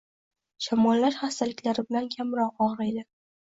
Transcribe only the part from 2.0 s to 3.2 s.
kamroq og‘riydi.